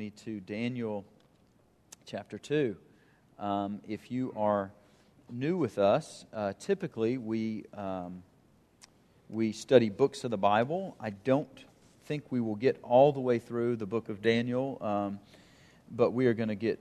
[0.00, 1.04] me to Daniel
[2.06, 2.74] chapter 2.
[3.38, 4.72] Um, if you are
[5.30, 8.22] new with us, uh, typically we, um,
[9.28, 10.96] we study books of the Bible.
[10.98, 11.66] I don't
[12.06, 15.20] think we will get all the way through the book of Daniel, um,
[15.90, 16.80] but we are going to get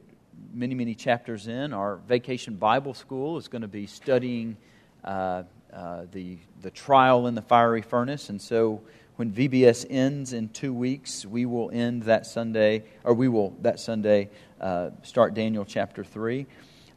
[0.53, 1.73] many, many chapters in.
[1.73, 4.55] Our vacation Bible school is going to be studying
[5.03, 5.43] uh,
[5.73, 8.79] uh, the, the trial in the fiery furnace, and so
[9.19, 13.77] when VBS ends in two weeks, we will end that Sunday, or we will that
[13.77, 14.29] Sunday
[14.61, 16.45] uh, start Daniel chapter 3.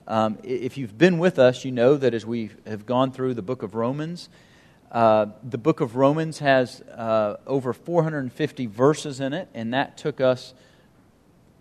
[0.06, 3.42] Um, if you've been with us, you know that as we have gone through the
[3.42, 4.28] book of Romans,
[4.92, 10.20] uh, the book of Romans has uh, over 450 verses in it, and that took
[10.20, 10.54] us,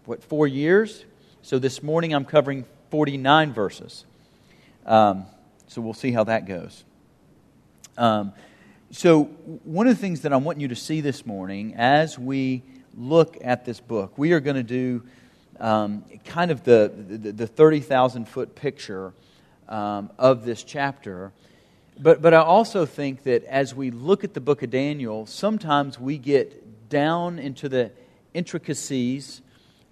[0.06, 1.06] what, four years?
[1.42, 4.06] So this morning I'm covering 49 verses.
[4.86, 5.26] Um,
[5.66, 6.84] so we'll see how that goes.
[7.98, 8.34] Um,
[8.94, 12.62] so, one of the things that I want you to see this morning as we
[12.94, 15.04] look at this book, we are going to do
[15.62, 19.14] um, kind of the, the, the 30,000 foot picture
[19.70, 21.32] um, of this chapter.
[22.02, 25.98] But, but I also think that as we look at the book of Daniel, sometimes
[25.98, 27.92] we get down into the
[28.34, 29.42] intricacies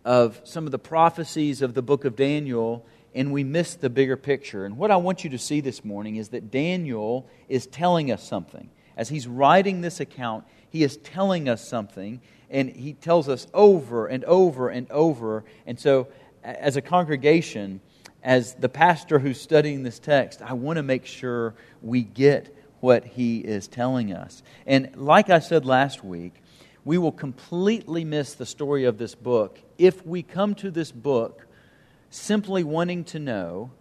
[0.03, 4.17] of some of the prophecies of the book of Daniel and we miss the bigger
[4.17, 4.66] picture.
[4.66, 8.27] And what I want you to see this morning is that Daniel is telling us
[8.27, 12.19] something as he's writing this account, he is telling us something,
[12.50, 15.45] and he tells us over and over and over.
[15.66, 16.09] And so,
[16.44, 17.80] as a congregation,
[18.22, 23.05] as the pastor who's studying this text, I want to make sure we get what
[23.05, 24.44] he is telling us.
[24.67, 26.33] And like I said last week,
[26.83, 31.47] we will completely miss the story of this book if we come to this book
[32.09, 33.72] simply wanting to know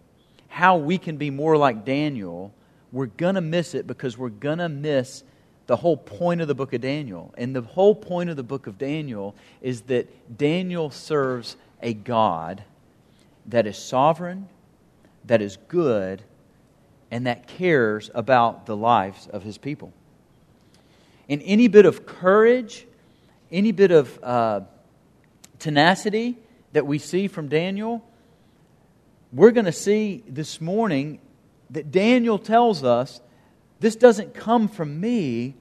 [0.47, 2.53] how we can be more like Daniel
[2.91, 5.23] we're going to miss it because we're going to miss
[5.67, 7.33] the whole point of the book of Daniel.
[7.37, 12.63] And the whole point of the book of Daniel is that Daniel serves a God
[13.45, 14.49] that is sovereign,
[15.25, 16.23] that is good,
[17.11, 19.93] and that cares about the lives of his people.
[21.27, 22.87] And any bit of courage,
[23.51, 24.61] any bit of uh,
[25.59, 26.37] tenacity
[26.73, 28.03] that we see from Daniel,
[29.31, 31.19] we're going to see this morning
[31.69, 33.21] that Daniel tells us
[33.79, 35.55] this doesn't come from me,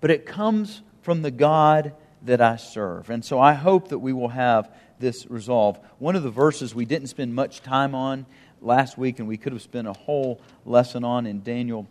[0.00, 3.10] but it comes from the God that I serve.
[3.10, 5.78] And so I hope that we will have this resolve.
[5.98, 8.26] One of the verses we didn't spend much time on
[8.60, 11.86] last week, and we could have spent a whole lesson on in Daniel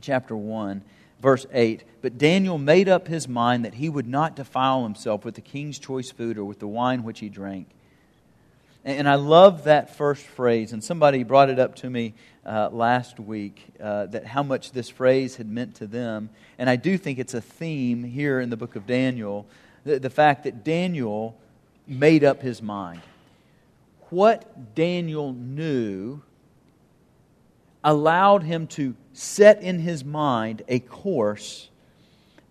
[0.00, 0.82] chapter 1,
[1.20, 1.82] verse 8.
[2.02, 5.78] But Daniel made up his mind that he would not defile himself with the king's
[5.78, 7.68] choice food or with the wine which he drank.
[8.84, 10.72] And I love that first phrase.
[10.72, 12.14] And somebody brought it up to me
[12.46, 16.30] uh, last week uh, that how much this phrase had meant to them.
[16.58, 19.46] And I do think it's a theme here in the book of Daniel
[19.84, 21.36] the, the fact that Daniel
[21.86, 23.00] made up his mind.
[24.10, 26.22] What Daniel knew
[27.82, 31.68] allowed him to set in his mind a course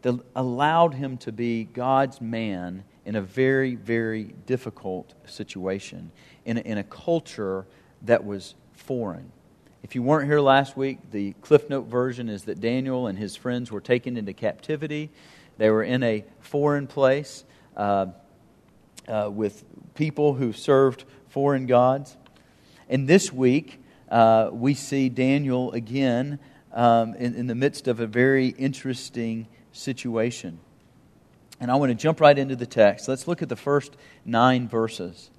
[0.02, 6.12] that allowed him to be God's man in a very, very difficult situation,
[6.46, 7.66] in a, in a culture
[8.04, 9.32] that was foreign.
[9.82, 13.36] If you weren't here last week, the Cliff Note version is that Daniel and his
[13.36, 15.10] friends were taken into captivity.
[15.58, 18.06] They were in a foreign place uh,
[19.08, 19.64] uh, with
[19.96, 22.16] people who served foreign gods.
[22.90, 26.38] And this week, uh, we see Daniel again
[26.72, 30.60] um, in, in the midst of a very interesting situation.
[31.60, 33.08] And I want to jump right into the text.
[33.08, 35.30] Let's look at the first nine verses.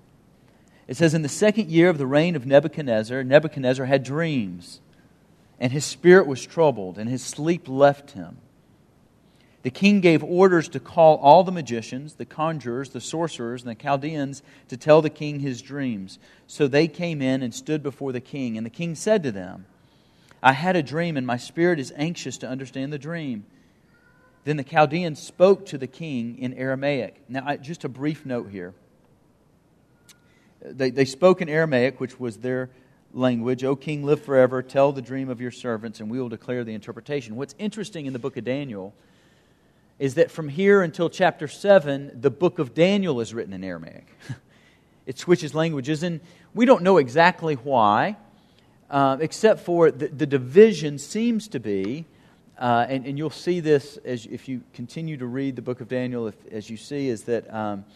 [0.86, 4.80] It says, In the second year of the reign of Nebuchadnezzar, Nebuchadnezzar had dreams,
[5.58, 8.38] and his spirit was troubled, and his sleep left him.
[9.62, 13.80] The king gave orders to call all the magicians, the conjurers, the sorcerers, and the
[13.80, 16.18] Chaldeans to tell the king his dreams.
[16.46, 18.56] So they came in and stood before the king.
[18.56, 19.66] And the king said to them,
[20.42, 23.44] I had a dream, and my spirit is anxious to understand the dream.
[24.44, 27.22] Then the Chaldeans spoke to the king in Aramaic.
[27.28, 28.74] Now, just a brief note here.
[30.62, 32.70] They, they spoke in Aramaic, which was their
[33.12, 33.64] language.
[33.64, 34.62] O king, live forever.
[34.62, 37.36] Tell the dream of your servants, and we will declare the interpretation.
[37.36, 38.94] What's interesting in the book of Daniel
[39.98, 44.08] is that from here until chapter 7, the book of Daniel is written in Aramaic.
[45.06, 46.20] it switches languages, and
[46.54, 48.16] we don't know exactly why,
[48.88, 52.06] uh, except for the, the division seems to be
[52.60, 55.88] uh, and, and, you'll see this as if you continue to read the book of
[55.88, 57.86] Daniel, if, as you see, is that um,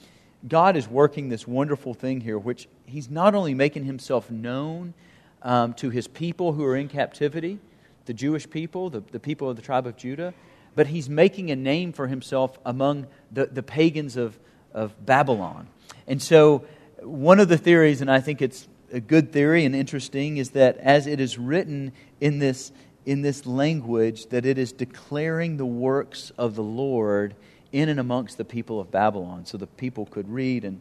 [0.49, 4.95] God is working this wonderful thing here, which He's not only making Himself known
[5.43, 7.59] um, to His people who are in captivity,
[8.07, 10.33] the Jewish people, the, the people of the tribe of Judah,
[10.75, 14.39] but He's making a name for Himself among the, the pagans of,
[14.73, 15.69] of Babylon.
[16.07, 16.65] And so,
[17.01, 20.79] one of the theories, and I think it's a good theory and interesting, is that
[20.79, 22.73] as it is written in this,
[23.07, 27.35] in this language, that it is declaring the works of the Lord
[27.73, 30.81] in and amongst the people of Babylon, so the people could read and,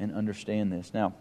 [0.00, 0.92] and understand this.
[0.92, 1.14] Now,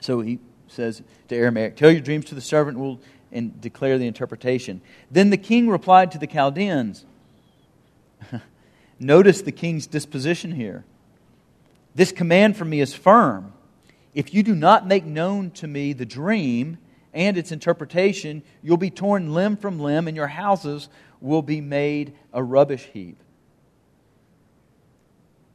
[0.00, 0.38] so he
[0.68, 3.00] says to Aramaic, Tell your dreams to the servant will
[3.32, 4.80] and declare the interpretation.
[5.10, 7.04] Then the king replied to the Chaldeans.
[8.98, 10.84] Notice the king's disposition here.
[11.94, 13.52] This command from me is firm.
[14.14, 16.78] If you do not make known to me the dream
[17.18, 20.88] and its interpretation, you'll be torn limb from limb, and your houses
[21.20, 23.18] will be made a rubbish heap.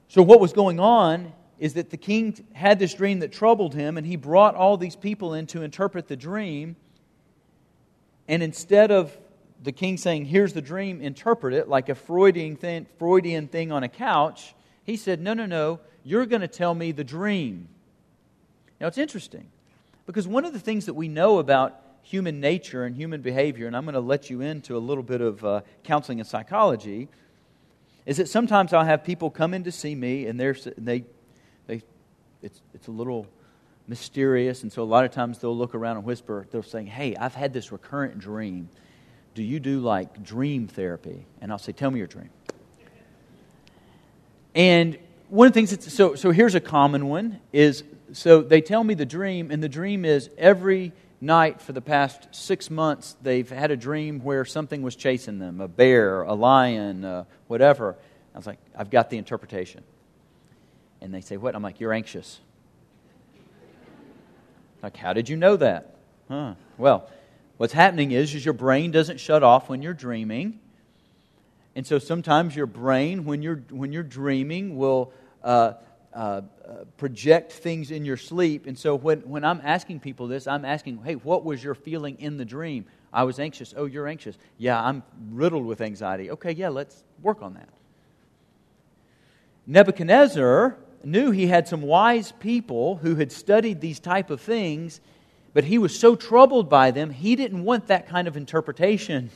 [0.10, 3.98] So, what was going on is that the king had this dream that troubled him,
[3.98, 6.76] and he brought all these people in to interpret the dream.
[8.28, 9.18] And instead of
[9.64, 13.84] the king saying, Here's the dream, interpret it, like a Freudian thing, Freudian thing on
[13.84, 17.70] a couch, he said, No, no, no, you're going to tell me the dream.
[18.82, 19.48] Now, it's interesting
[20.06, 23.76] because one of the things that we know about human nature and human behavior, and
[23.76, 27.08] I'm going to let you into a little bit of uh, counseling and psychology,
[28.06, 31.06] is that sometimes I'll have people come in to see me and they're, they,
[31.68, 31.82] they,
[32.42, 33.28] it's, it's a little
[33.88, 37.16] mysterious, and so a lot of times they'll look around and whisper, they'll say, Hey,
[37.16, 38.70] I've had this recurrent dream.
[39.36, 41.26] Do you do like dream therapy?
[41.42, 42.30] And I'll say, Tell me your dream.
[44.56, 44.98] And
[45.30, 47.84] one of the things that's, so, so here's a common one is
[48.14, 52.28] so they tell me the dream, and the dream is every night for the past
[52.32, 57.06] six months they've had a dream where something was chasing them a bear, a lion,
[57.06, 57.96] uh, whatever.
[58.34, 59.84] I was like, I've got the interpretation.
[61.02, 61.56] And they say, What?
[61.56, 62.40] I'm like, You're anxious.
[64.82, 65.96] Like, how did you know that?
[66.28, 66.56] Huh.
[66.78, 67.10] Well,
[67.56, 70.60] what's happening is, is your brain doesn't shut off when you're dreaming.
[71.76, 75.74] And so sometimes your brain, when you're, when you're dreaming, will uh,
[76.14, 76.42] uh,
[76.98, 78.68] project things in your sleep.
[78.68, 82.18] And so when, when I'm asking people this, I'm asking, hey, what was your feeling
[82.20, 82.86] in the dream?
[83.12, 83.74] I was anxious.
[83.76, 84.38] Oh, you're anxious.
[84.58, 86.32] Yeah, I'm riddled with anxiety.
[86.32, 87.70] Okay, yeah, let's work on that.
[89.66, 95.00] Nebuchadnezzar knew he had some wise people who had studied these type of things,
[95.54, 99.30] but he was so troubled by them, he didn't want that kind of interpretation.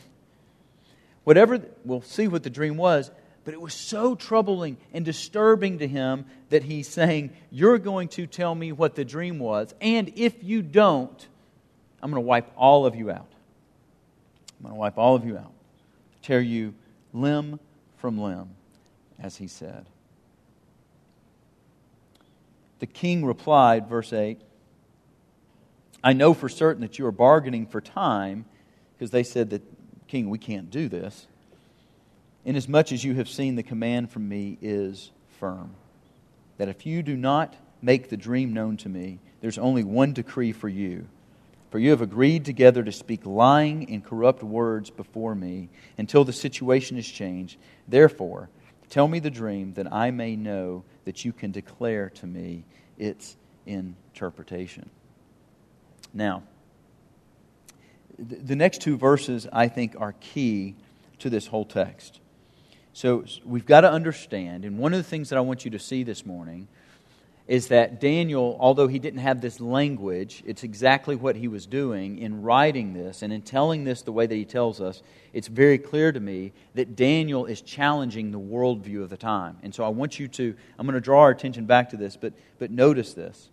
[1.24, 3.12] Whatever, we'll see what the dream was,
[3.48, 8.28] but it was so troubling and disturbing to him that he's saying, You're going to
[8.28, 11.28] tell me what the dream was, and if you don't,
[12.04, 13.32] I'm going to wipe all of you out.
[14.60, 15.54] I'm going to wipe all of you out,
[16.22, 16.74] tear you
[17.14, 17.62] limb
[17.96, 18.50] from limb,
[19.18, 19.86] as he said.
[22.80, 24.42] The king replied, verse 8,
[26.04, 28.44] I know for certain that you are bargaining for time,
[28.98, 29.62] because they said that,
[30.10, 31.28] King, we can't do this.
[32.48, 35.76] Inasmuch as you have seen the command from me is firm,
[36.58, 40.52] that if you do not make the dream known to me, there's only one decree
[40.52, 41.08] for you.
[41.70, 46.34] For you have agreed together to speak lying and corrupt words before me until the
[46.34, 47.60] situation is changed.
[47.88, 48.50] Therefore,
[48.90, 52.64] Tell me the dream that I may know that you can declare to me
[52.98, 53.36] its
[53.66, 54.90] interpretation.
[56.14, 56.44] Now,
[58.18, 60.76] the next two verses, I think, are key
[61.20, 62.20] to this whole text.
[62.98, 65.78] So we've got to understand, and one of the things that I want you to
[65.78, 66.68] see this morning
[67.46, 72.18] is that Daniel, although he didn't have this language, it's exactly what he was doing
[72.18, 75.04] in writing this and in telling this the way that he tells us.
[75.32, 79.58] It's very clear to me that Daniel is challenging the worldview of the time.
[79.62, 82.18] And so I want you to, I'm going to draw our attention back to this,
[82.18, 83.52] but, but notice this.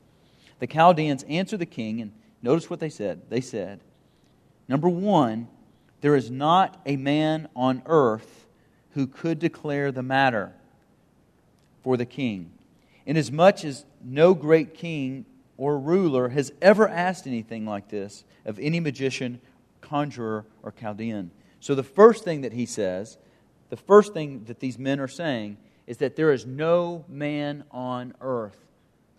[0.59, 3.21] The Chaldeans answered the king, and notice what they said.
[3.29, 3.81] They said,
[4.69, 5.49] Number one,
[6.01, 8.44] there is not a man on earth
[8.95, 10.53] who could declare the matter
[11.83, 12.51] for the king
[13.07, 15.25] inasmuch as no great king
[15.57, 19.41] or ruler has ever asked anything like this of any magician,
[19.81, 21.31] conjurer, or Chaldean.
[21.61, 23.19] So the first thing that he says,
[23.71, 28.15] the first thing that these men are saying, is that there is no man on
[28.21, 28.59] earth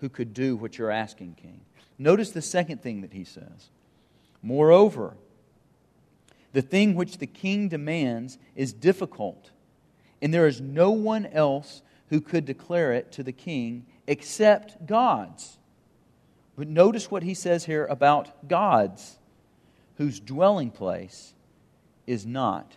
[0.01, 1.62] who could do what you're asking, king.
[1.98, 3.70] Notice the second thing that he says.
[4.41, 5.15] Moreover,
[6.53, 9.51] the thing which the king demands is difficult,
[10.22, 15.58] and there is no one else who could declare it to the king except God's.
[16.58, 19.18] But notice what he says here about God's,
[19.98, 21.34] whose dwelling place
[22.08, 22.72] is not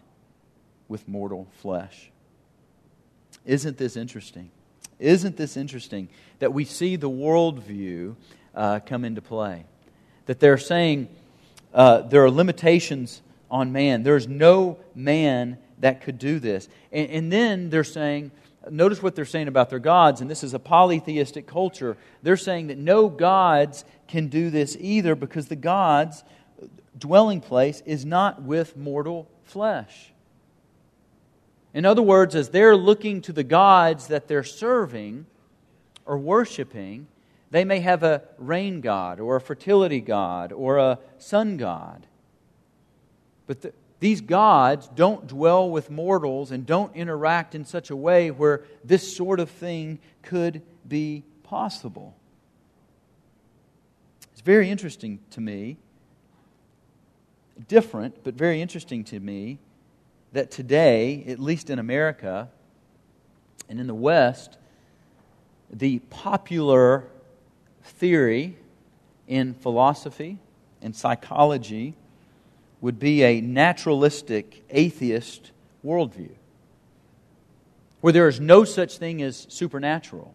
[0.88, 2.10] with mortal flesh.
[3.44, 4.50] Isn't this interesting?
[4.98, 6.08] Isn't this interesting
[6.40, 8.16] that we see the worldview
[8.54, 9.64] uh, come into play?
[10.26, 11.08] That they're saying
[11.72, 14.02] uh, there are limitations on man.
[14.02, 16.68] There's no man that could do this.
[16.92, 18.30] And, and then they're saying
[18.70, 21.96] notice what they're saying about their gods, and this is a polytheistic culture.
[22.22, 26.24] They're saying that no gods can do this either because the gods'
[26.98, 30.12] dwelling place is not with mortal flesh.
[31.74, 35.26] In other words, as they're looking to the gods that they're serving
[36.06, 37.06] or worshiping,
[37.50, 42.06] they may have a rain god or a fertility god or a sun god.
[43.46, 48.30] But the, these gods don't dwell with mortals and don't interact in such a way
[48.30, 52.14] where this sort of thing could be possible.
[54.32, 55.78] It's very interesting to me,
[57.66, 59.58] different, but very interesting to me,
[60.32, 62.48] that today, at least in America
[63.68, 64.58] and in the West,
[65.70, 67.04] the popular
[67.82, 68.56] theory
[69.26, 70.38] in philosophy
[70.80, 71.94] and psychology
[72.80, 75.50] would be a naturalistic atheist
[75.84, 76.30] worldview,
[78.00, 80.34] where there is no such thing as supernatural.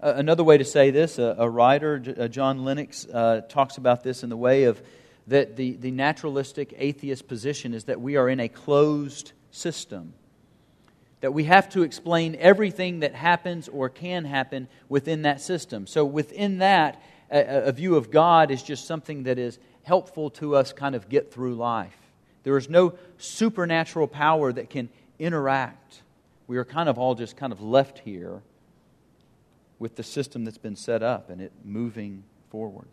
[0.00, 4.02] Uh, another way to say this, a, a writer, uh, John Lennox, uh, talks about
[4.02, 4.80] this in the way of
[5.26, 10.14] that the, the naturalistic atheist position is that we are in a closed system.
[11.20, 15.86] That we have to explain everything that happens or can happen within that system.
[15.86, 20.56] So, within that, a, a view of God is just something that is helpful to
[20.56, 21.96] us kind of get through life.
[22.42, 26.02] There is no supernatural power that can interact.
[26.46, 28.42] We are kind of all just kind of left here
[29.78, 32.88] with the system that's been set up and it moving forward.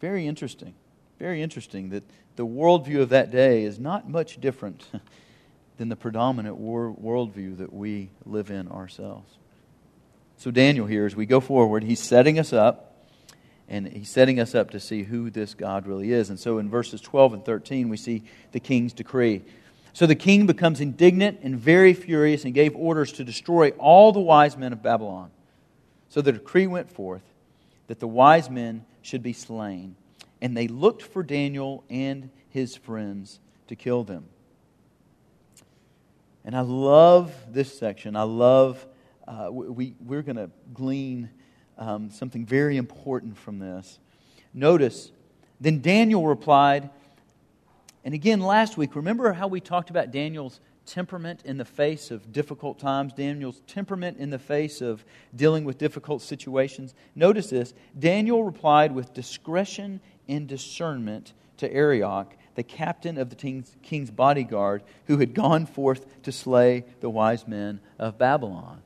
[0.00, 0.74] Very interesting.
[1.18, 2.02] Very interesting that
[2.36, 4.86] the worldview of that day is not much different
[5.76, 9.30] than the predominant worldview that we live in ourselves.
[10.38, 12.91] So, Daniel here, as we go forward, he's setting us up
[13.72, 16.28] and he's setting us up to see who this God really is.
[16.28, 19.42] And so in verses 12 and 13, we see the king's decree.
[19.94, 24.20] So the king becomes indignant and very furious and gave orders to destroy all the
[24.20, 25.30] wise men of Babylon.
[26.10, 27.22] So the decree went forth
[27.86, 29.96] that the wise men should be slain.
[30.42, 34.26] And they looked for Daniel and his friends to kill them.
[36.44, 38.16] And I love this section.
[38.16, 38.86] I love,
[39.26, 41.30] uh, we, we're going to glean
[41.82, 43.98] um, something very important from this.
[44.54, 45.10] Notice,
[45.60, 46.90] then Daniel replied,
[48.04, 52.32] and again last week, remember how we talked about Daniel's temperament in the face of
[52.32, 56.94] difficult times, Daniel's temperament in the face of dealing with difficult situations?
[57.16, 63.74] Notice this Daniel replied with discretion and discernment to Arioch, the captain of the king's,
[63.82, 68.82] king's bodyguard, who had gone forth to slay the wise men of Babylon.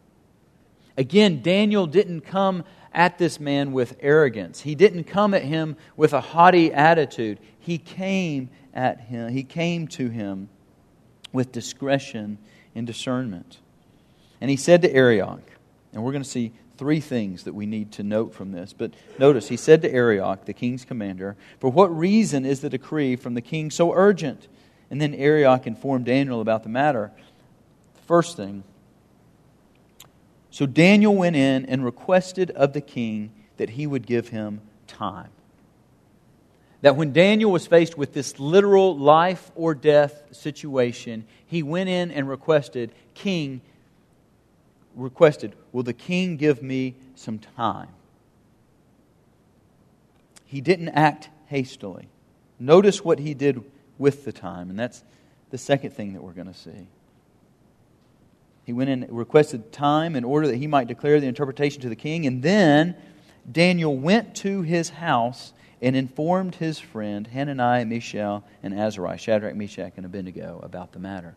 [0.96, 2.64] Again, Daniel didn't come
[2.96, 4.62] at this man with arrogance.
[4.62, 7.38] He didn't come at him with a haughty attitude.
[7.60, 10.48] He came at him, he came to him
[11.32, 12.38] with discretion
[12.74, 13.58] and discernment.
[14.40, 15.42] And he said to Arioch,
[15.92, 18.72] and we're going to see three things that we need to note from this.
[18.72, 23.16] But notice, he said to Arioch, the king's commander, For what reason is the decree
[23.16, 24.48] from the king so urgent?
[24.90, 27.10] And then Arioch informed Daniel about the matter.
[28.06, 28.62] First thing,
[30.56, 35.28] so Daniel went in and requested of the king that he would give him time.
[36.80, 42.10] That when Daniel was faced with this literal life or death situation, he went in
[42.10, 43.60] and requested, King,
[44.94, 47.90] requested, Will the king give me some time?
[50.46, 52.08] He didn't act hastily.
[52.58, 53.62] Notice what he did
[53.98, 55.04] with the time, and that's
[55.50, 56.86] the second thing that we're going to see.
[58.66, 61.94] He went and requested time in order that he might declare the interpretation to the
[61.94, 62.26] king.
[62.26, 62.96] And then
[63.50, 69.92] Daniel went to his house and informed his friend Hananiah, Mishael, and Azariah, Shadrach, Meshach,
[69.96, 71.36] and Abednego, about the matter.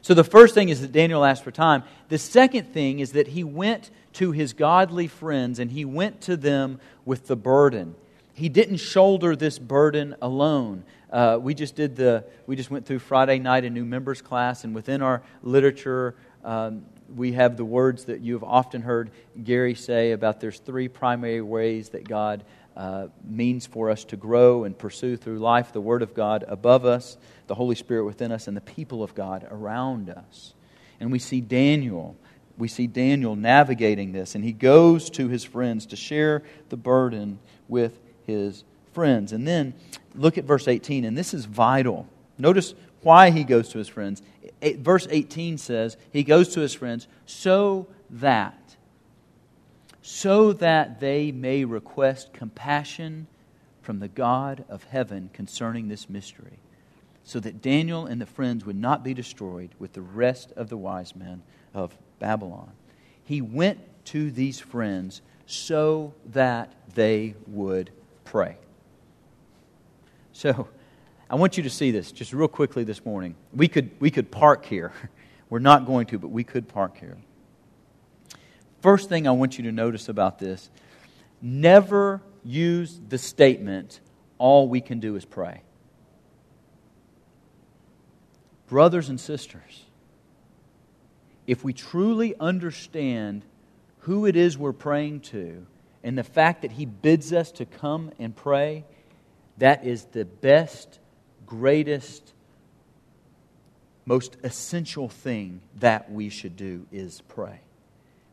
[0.00, 1.82] So the first thing is that Daniel asked for time.
[2.08, 6.38] The second thing is that he went to his godly friends and he went to
[6.38, 7.96] them with the burden.
[8.32, 10.84] He didn't shoulder this burden alone.
[11.10, 14.64] Uh, we just did the we just went through Friday night a new members class,
[14.64, 16.14] and within our literature
[16.46, 19.10] um, we have the words that you've often heard
[19.42, 22.44] Gary say about there's three primary ways that God
[22.76, 26.84] uh, means for us to grow and pursue through life the Word of God above
[26.84, 27.16] us,
[27.48, 30.54] the Holy Spirit within us, and the people of God around us.
[31.00, 32.16] And we see Daniel.
[32.56, 37.38] We see Daniel navigating this, and he goes to his friends to share the burden
[37.68, 38.62] with his
[38.92, 39.32] friends.
[39.32, 39.74] And then
[40.14, 42.06] look at verse 18, and this is vital.
[42.38, 44.22] Notice why he goes to his friends
[44.62, 48.76] verse 18 says, he goes to his friends, so that,
[50.02, 53.26] so that they may request compassion
[53.82, 56.58] from the God of heaven concerning this mystery.
[57.26, 60.76] so that Daniel and the friends would not be destroyed with the rest of the
[60.76, 61.42] wise men
[61.74, 62.70] of Babylon.
[63.24, 67.90] He went to these friends so that they would
[68.24, 68.56] pray.
[70.32, 70.68] So,
[71.28, 73.34] I want you to see this just real quickly this morning.
[73.52, 74.92] We could, we could park here.
[75.50, 77.16] We're not going to, but we could park here.
[78.80, 80.70] First thing I want you to notice about this
[81.42, 84.00] never use the statement,
[84.38, 85.62] all we can do is pray.
[88.68, 89.84] Brothers and sisters,
[91.46, 93.44] if we truly understand
[94.00, 95.66] who it is we're praying to
[96.02, 98.84] and the fact that He bids us to come and pray,
[99.58, 100.98] that is the best,
[101.46, 102.32] greatest,
[104.04, 107.60] most essential thing that we should do is pray.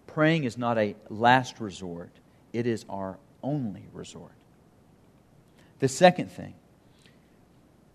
[0.08, 2.12] Praying is not a last resort,
[2.52, 4.32] it is our only resort.
[5.80, 6.54] The second thing,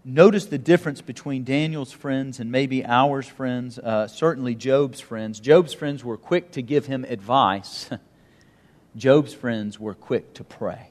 [0.04, 5.40] notice the difference between Daniel's friends and maybe our friends, uh, certainly Job's friends.
[5.40, 7.88] Job's friends were quick to give him advice,
[8.96, 10.90] Job's friends were quick to pray.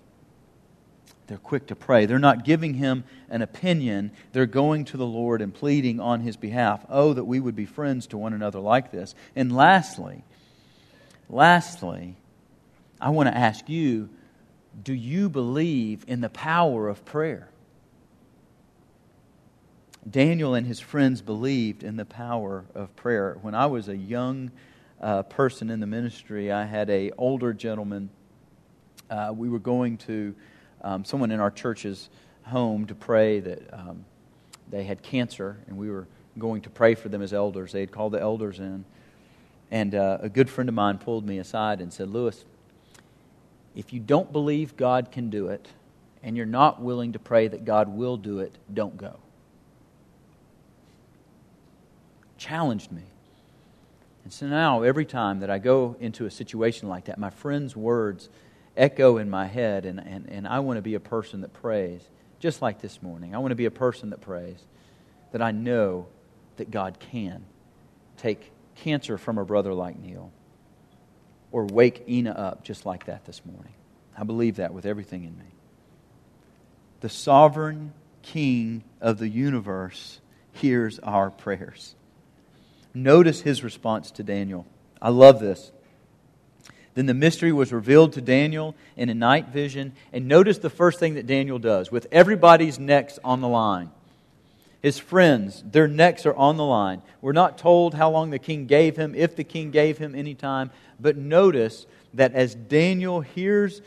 [1.27, 2.05] They're quick to pray.
[2.05, 4.11] They're not giving him an opinion.
[4.31, 6.85] They're going to the Lord and pleading on his behalf.
[6.89, 9.13] Oh, that we would be friends to one another like this.
[9.35, 10.23] And lastly,
[11.29, 12.15] lastly,
[12.99, 14.09] I want to ask you
[14.81, 17.49] do you believe in the power of prayer?
[20.09, 23.37] Daniel and his friends believed in the power of prayer.
[23.41, 24.51] When I was a young
[25.01, 28.09] uh, person in the ministry, I had a older gentleman.
[29.09, 30.35] Uh, we were going to
[30.81, 32.09] um, someone in our church's
[32.43, 34.05] home to pray that um,
[34.69, 36.07] they had cancer, and we were
[36.37, 37.71] going to pray for them as elders.
[37.71, 38.85] They had called the elders in.
[39.71, 42.45] And uh, a good friend of mine pulled me aside and said, Lewis,
[43.75, 45.67] if you don't believe God can do it,
[46.23, 49.17] and you're not willing to pray that God will do it, don't go.
[52.37, 53.03] Challenged me.
[54.23, 57.75] And so now, every time that I go into a situation like that, my friend's
[57.75, 58.29] words
[58.77, 62.01] echo in my head, and, and, and I want to be a person that prays,
[62.39, 63.35] just like this morning.
[63.35, 64.59] I want to be a person that prays,
[65.31, 66.07] that I know
[66.57, 67.43] that God can
[68.17, 70.31] take cancer from a brother like Neil
[71.51, 73.73] or wake Ina up just like that this morning.
[74.17, 75.45] I believe that with everything in me.
[77.01, 80.19] The sovereign King of the universe
[80.51, 81.95] hears our prayers.
[82.93, 84.65] Notice his response to Daniel.
[85.01, 85.71] I love this.
[86.97, 89.93] Then the mystery was revealed to Daniel in a night vision.
[90.11, 93.91] And notice the first thing that Daniel does with everybody's necks on the line.
[94.81, 97.03] His friends, their necks are on the line.
[97.21, 100.33] We're not told how long the king gave him, if the king gave him any
[100.33, 100.71] time.
[100.99, 103.83] But notice that as Daniel hears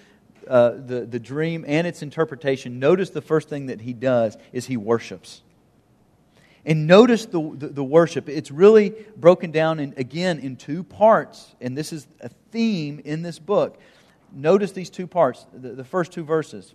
[0.47, 4.67] uh, the, the dream and its interpretation, notice the first thing that he does is
[4.67, 5.43] he worships.
[6.71, 8.29] And notice the, the, the, worship.
[8.29, 11.57] It's really broken down, in, again, in two parts.
[11.61, 13.77] And this is a theme in this book.
[14.33, 16.73] Notice these two parts, the, the first two verses.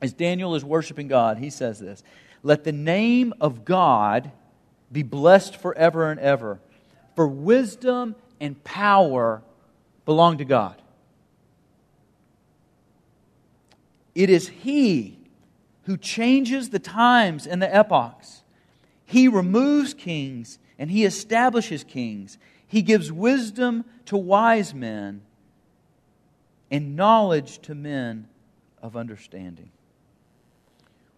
[0.00, 2.04] As Daniel is worshiping God, he says this
[2.44, 4.30] Let the name of God
[4.92, 6.60] be blessed forever and ever,
[7.16, 9.42] for wisdom and power
[10.04, 10.80] belong to God.
[14.14, 15.18] It is He
[15.86, 18.39] who changes the times and the epochs.
[19.10, 22.38] He removes kings and he establishes kings.
[22.68, 25.22] He gives wisdom to wise men
[26.70, 28.28] and knowledge to men
[28.80, 29.72] of understanding.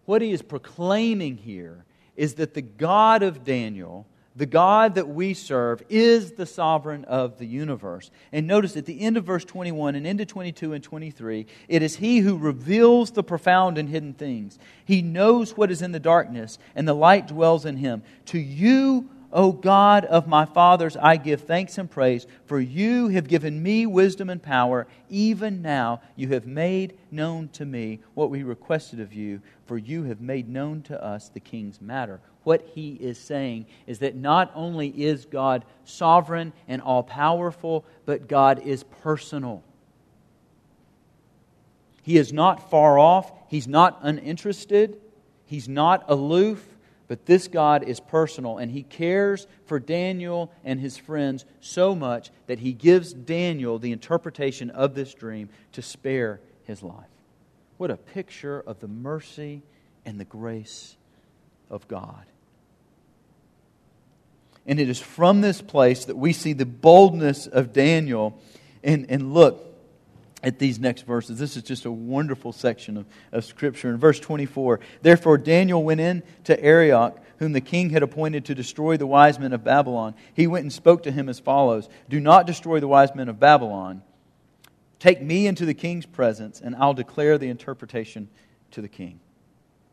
[0.05, 5.33] What he is proclaiming here is that the God of Daniel the God that we
[5.33, 8.09] serve is the sovereign of the universe.
[8.31, 11.97] And notice at the end of verse 21 and into 22 and 23, it is
[11.97, 14.57] He who reveals the profound and hidden things.
[14.85, 18.01] He knows what is in the darkness, and the light dwells in Him.
[18.27, 23.27] To you, O God of my fathers, I give thanks and praise, for you have
[23.27, 24.87] given me wisdom and power.
[25.09, 30.03] Even now you have made known to me what we requested of you, for you
[30.03, 34.51] have made known to us the king's matter what he is saying is that not
[34.55, 39.63] only is God sovereign and all powerful, but God is personal.
[42.01, 44.99] He is not far off, he's not uninterested,
[45.45, 46.65] he's not aloof,
[47.07, 52.29] but this God is personal, and he cares for Daniel and his friends so much
[52.47, 57.07] that he gives Daniel the interpretation of this dream to spare his life.
[57.77, 59.63] What a picture of the mercy
[60.05, 60.97] and the grace
[61.69, 62.25] of God.
[64.65, 68.41] And it is from this place that we see the boldness of Daniel.
[68.83, 69.73] And, and look,
[70.43, 71.39] at these next verses.
[71.39, 73.89] This is just a wonderful section of, of Scripture.
[73.89, 78.55] In verse 24, therefore Daniel went in to Arioch, whom the king had appointed to
[78.55, 80.13] destroy the wise men of Babylon.
[80.33, 83.39] He went and spoke to him as follows Do not destroy the wise men of
[83.39, 84.03] Babylon.
[84.99, 88.29] Take me into the king's presence, and I'll declare the interpretation
[88.71, 89.19] to the king.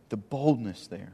[0.09, 1.13] The boldness there.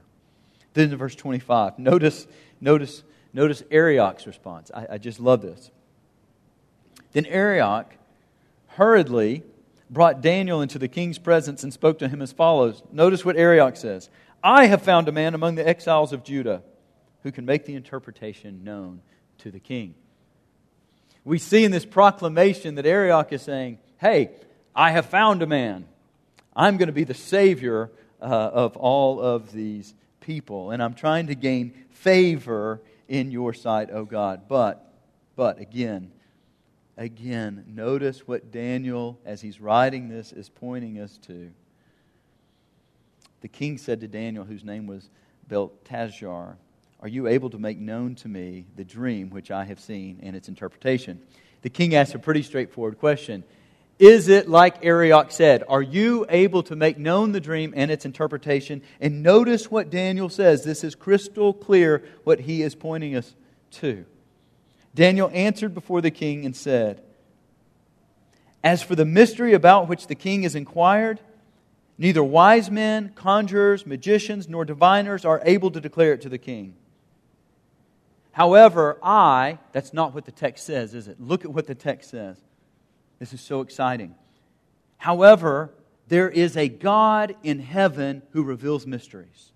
[0.72, 2.26] Then in verse 25, notice,
[2.60, 3.02] notice,
[3.36, 4.70] notice Arioch's response.
[4.74, 5.70] I, I just love this.
[7.12, 7.94] Then Arioch
[8.68, 9.42] hurriedly
[9.90, 12.82] brought Daniel into the king's presence and spoke to him as follows.
[12.90, 14.08] Notice what Arioch says
[14.42, 16.62] I have found a man among the exiles of Judah
[17.22, 19.02] who can make the interpretation known
[19.38, 19.94] to the king.
[21.22, 24.30] We see in this proclamation that Arioch is saying, Hey,
[24.74, 25.86] I have found a man.
[26.54, 31.26] I'm going to be the savior uh, of all of these people, and I'm trying
[31.26, 34.42] to gain favor in your sight, O God.
[34.48, 34.92] But,
[35.36, 36.12] but again,
[36.96, 41.50] again, notice what Daniel, as he's writing this, is pointing us to.
[43.40, 45.08] The king said to Daniel, whose name was
[45.48, 46.56] Belteshazzar,
[47.00, 50.34] Are you able to make known to me the dream which I have seen and
[50.34, 51.20] its interpretation?
[51.62, 53.44] The king asked a pretty straightforward question
[53.98, 55.64] Is it like Arioch said?
[55.68, 58.82] Are you able to make known the dream and its interpretation?
[59.00, 60.64] And notice what Daniel says.
[60.64, 63.34] This is crystal clear what he is pointing us
[63.72, 64.04] to.
[64.94, 67.02] Daniel answered before the king and said,
[68.62, 71.20] As for the mystery about which the king has inquired,
[71.96, 76.74] neither wise men, conjurers, magicians, nor diviners are able to declare it to the king.
[78.32, 81.18] However, I, that's not what the text says, is it?
[81.18, 82.36] Look at what the text says.
[83.18, 84.14] This is so exciting.
[84.98, 85.72] However,
[86.08, 89.52] there is a God in heaven who reveals mysteries.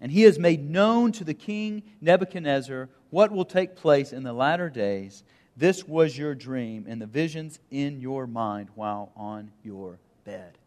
[0.00, 4.32] And he has made known to the king Nebuchadnezzar what will take place in the
[4.32, 5.22] latter days.
[5.56, 10.58] This was your dream and the visions in your mind while on your bed.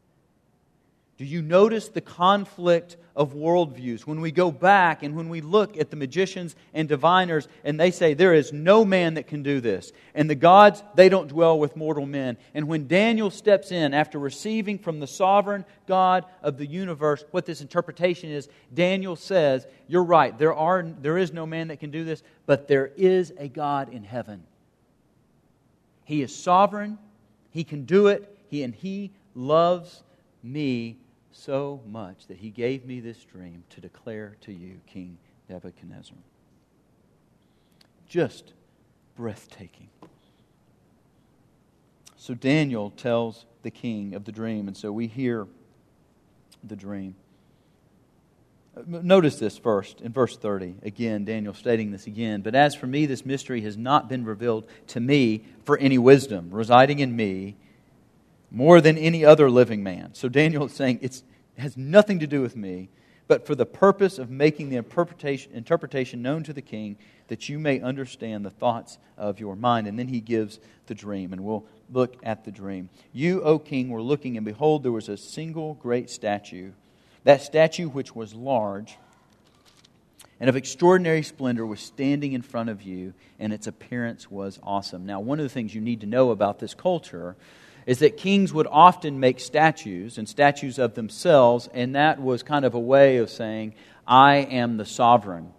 [1.17, 4.01] Do you notice the conflict of worldviews?
[4.01, 7.91] When we go back and when we look at the magicians and diviners, and they
[7.91, 9.93] say, There is no man that can do this.
[10.13, 12.37] And the gods, they don't dwell with mortal men.
[12.53, 17.45] And when Daniel steps in after receiving from the sovereign God of the universe what
[17.45, 21.91] this interpretation is, Daniel says, You're right, there, are, there is no man that can
[21.91, 24.43] do this, but there is a God in heaven.
[26.03, 26.97] He is sovereign,
[27.51, 30.03] He can do it, he, and He loves
[30.43, 30.97] me
[31.35, 35.17] so much that he gave me this dream to declare to you, King
[35.49, 36.17] Nebuchadnezzar.
[38.07, 38.53] Just
[39.15, 39.89] breathtaking.
[42.15, 45.45] So Daniel tells the king of the dream, and so we hear
[46.63, 47.15] the dream.
[48.87, 50.75] Notice this first in verse 30.
[50.83, 52.41] Again, Daniel stating this again.
[52.41, 56.49] But as for me, this mystery has not been revealed to me for any wisdom
[56.51, 57.55] residing in me
[58.55, 60.13] more than any other living man.
[60.13, 61.21] So Daniel is saying it
[61.57, 62.87] has nothing to do with me,
[63.27, 66.95] but for the purpose of making the interpretation, interpretation known to the king,
[67.27, 69.87] that you may understand the thoughts of your mind.
[69.87, 72.89] And then he gives the dream, and we'll look at the dream.
[73.11, 76.71] You, O king, were looking, and behold, there was a single great statue.
[77.25, 78.97] That statue, which was large
[80.39, 85.05] and of extraordinary splendor, was standing in front of you, and its appearance was awesome.
[85.05, 87.35] Now, one of the things you need to know about this culture
[87.85, 92.65] is that kings would often make statues and statues of themselves, and that was kind
[92.65, 93.73] of a way of saying,
[94.07, 95.51] I am the sovereign.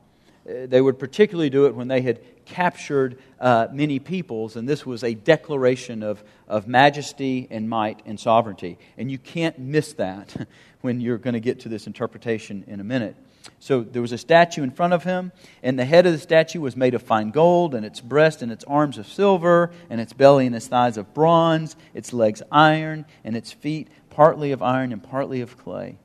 [0.49, 4.87] Uh, they would particularly do it when they had captured uh, many peoples, and this
[4.87, 8.79] was a declaration of, of majesty and might and sovereignty.
[8.97, 10.49] And you can't miss that
[10.81, 13.17] when you're going to get to this interpretation in a minute.
[13.59, 15.33] So there was a statue in front of him,
[15.63, 18.53] and the head of the statue was made of fine gold, and its breast and
[18.53, 23.05] its arms of silver, and its belly and its thighs of bronze, its legs iron,
[23.25, 25.97] and its feet partly of iron and partly of clay.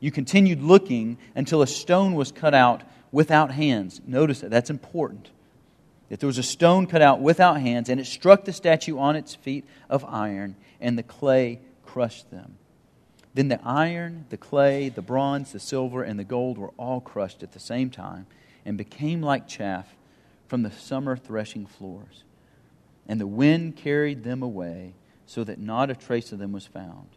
[0.00, 4.00] You continued looking until a stone was cut out without hands.
[4.06, 5.30] Notice that, that's important.
[6.08, 9.16] That there was a stone cut out without hands, and it struck the statue on
[9.16, 12.56] its feet of iron, and the clay crushed them.
[13.34, 17.42] Then the iron, the clay, the bronze, the silver, and the gold were all crushed
[17.42, 18.26] at the same time
[18.64, 19.96] and became like chaff
[20.46, 22.22] from the summer threshing floors.
[23.08, 24.94] And the wind carried them away
[25.26, 27.08] so that not a trace of them was found.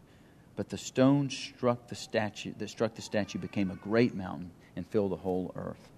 [0.55, 4.87] But the stone struck the statue that struck the statue became a great mountain and
[4.87, 5.89] filled the whole earth.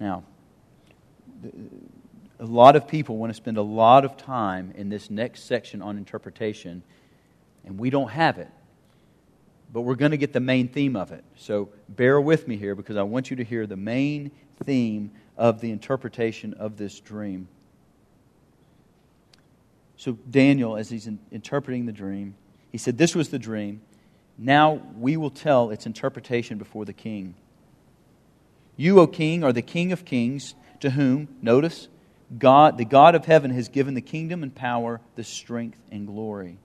[0.00, 0.24] Now,
[2.40, 5.82] a lot of people want to spend a lot of time in this next section
[5.82, 6.82] on interpretation
[7.64, 8.48] and we don't have it.
[9.72, 11.24] But we're going to get the main theme of it.
[11.36, 14.30] So bear with me here because I want you to hear the main
[14.64, 17.48] theme of the interpretation of this dream.
[19.96, 22.36] So, Daniel, as he's in, interpreting the dream,
[22.70, 23.82] he said, This was the dream.
[24.38, 27.34] Now we will tell its interpretation before the king.
[28.76, 31.88] You, O king, are the king of kings, to whom, notice,
[32.38, 36.58] God, the God of heaven, has given the kingdom and power, the strength and glory.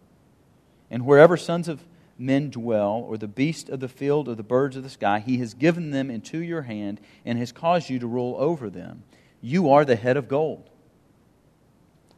[0.94, 1.84] And wherever sons of
[2.20, 5.40] men dwell, or the beasts of the field, or the birds of the sky, he
[5.40, 9.02] has given them into your hand and has caused you to rule over them.
[9.42, 10.70] You are the head of gold.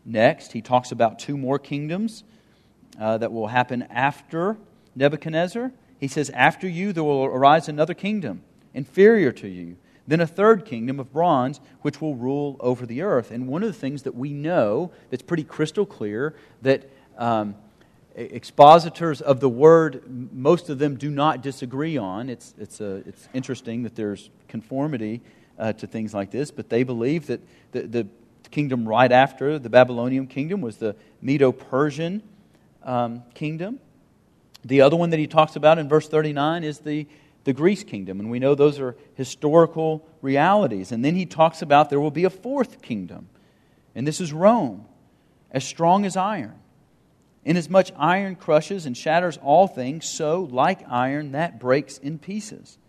[0.03, 2.25] Next, he talks about two more kingdoms
[2.99, 4.57] uh, that will happen after
[4.93, 5.71] Nebuchadnezzar.
[5.97, 10.65] He says, After you, there will arise another kingdom, inferior to you then a third
[10.65, 13.31] kingdom of bronze, which will rule over the earth.
[13.31, 17.55] And one of the things that we know that's pretty crystal clear that um,
[18.15, 22.29] expositors of the word, most of them do not disagree on.
[22.29, 25.21] It's, it's, a, it's interesting that there's conformity
[25.59, 28.07] uh, to things like this, but they believe that the, the
[28.51, 32.23] kingdom right after the Babylonian kingdom was the Medo Persian
[32.83, 33.79] um, kingdom.
[34.63, 37.07] The other one that he talks about in verse 39 is the
[37.45, 38.19] the Greece kingdom.
[38.19, 40.91] And we know those are historical realities.
[40.91, 43.29] And then he talks about there will be a fourth kingdom.
[43.93, 44.85] And this is Rome,
[45.51, 46.59] as strong as iron.
[47.45, 52.79] Inasmuch iron crushes and shatters all things, so, like iron, that breaks in pieces.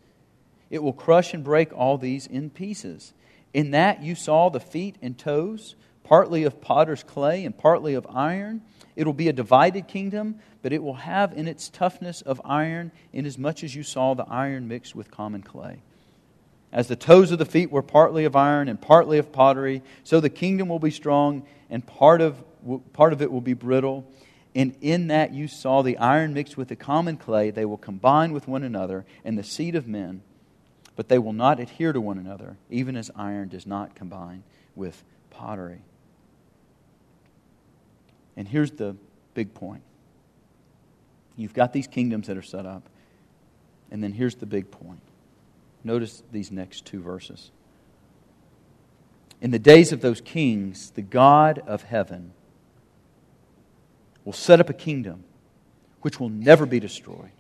[0.71, 3.13] It will crush and break all these in pieces.
[3.53, 8.07] In that you saw the feet and toes, partly of potter's clay and partly of
[8.09, 8.63] iron.
[8.95, 12.93] It will be a divided kingdom, but it will have in its toughness of iron,
[13.13, 15.83] inasmuch as you saw the iron mixed with common clay.
[16.73, 20.21] As the toes of the feet were partly of iron and partly of pottery, so
[20.21, 22.43] the kingdom will be strong, and part of,
[22.93, 24.07] part of it will be brittle.
[24.57, 28.33] And in that you saw the iron mixed with the common clay, they will combine
[28.33, 30.23] with one another, and the seed of men,
[30.97, 35.05] but they will not adhere to one another, even as iron does not combine with
[35.29, 35.83] pottery.
[38.35, 38.97] And here's the
[39.35, 39.83] big point
[41.37, 42.89] You've got these kingdoms that are set up.
[43.91, 45.03] And then here's the big point.
[45.85, 47.51] Notice these next two verses.
[49.43, 52.33] In the days of those kings, the God of heaven
[54.27, 55.25] will set up a kingdom
[56.03, 57.31] which will never be destroyed.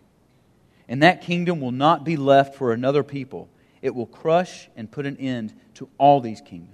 [0.89, 3.51] And that kingdom will not be left for another people.
[3.83, 6.73] It will crush and put an end to all these kingdoms.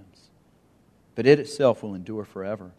[1.16, 2.70] But it itself will endure forever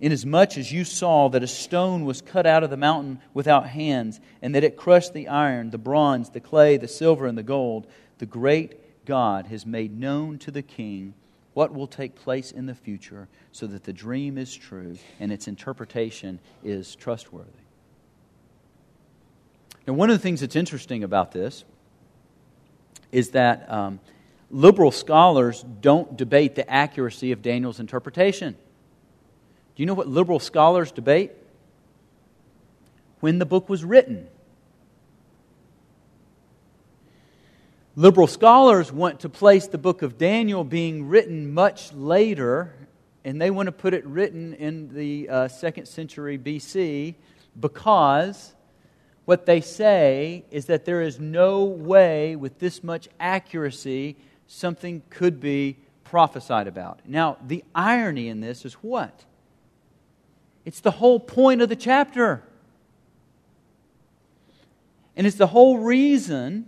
[0.00, 4.20] inasmuch as you saw that a stone was cut out of the mountain without hands,
[4.40, 7.86] and that it crushed the iron, the bronze, the clay, the silver, and the gold,
[8.18, 11.14] the great God has made known to the king
[11.54, 15.48] what will take place in the future, so that the dream is true and its
[15.48, 17.50] interpretation is trustworthy.
[19.86, 21.64] Now, one of the things that's interesting about this
[23.10, 24.00] is that um,
[24.50, 28.52] liberal scholars don't debate the accuracy of Daniel's interpretation.
[28.54, 31.32] Do you know what liberal scholars debate?
[33.20, 34.28] When the book was written.
[37.98, 42.72] Liberal scholars want to place the book of Daniel being written much later,
[43.24, 47.16] and they want to put it written in the uh, second century BC
[47.58, 48.54] because
[49.24, 54.14] what they say is that there is no way with this much accuracy
[54.46, 57.00] something could be prophesied about.
[57.04, 59.24] Now, the irony in this is what?
[60.64, 62.44] It's the whole point of the chapter.
[65.16, 66.66] And it's the whole reason.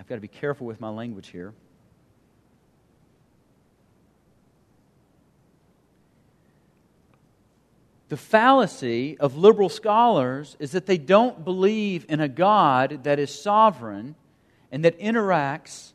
[0.00, 1.52] I've got to be careful with my language here.
[8.08, 13.30] The fallacy of liberal scholars is that they don't believe in a God that is
[13.30, 14.14] sovereign
[14.72, 15.92] and that interacts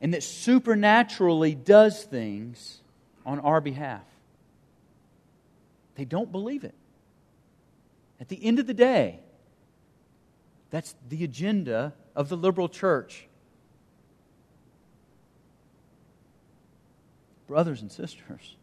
[0.00, 2.80] and that supernaturally does things
[3.24, 4.02] on our behalf.
[5.94, 6.74] They don't believe it.
[8.20, 9.20] At the end of the day,
[10.70, 13.26] that's the agenda of the liberal church.
[17.48, 18.56] Brothers and sisters,